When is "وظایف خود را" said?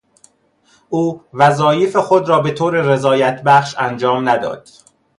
1.33-2.39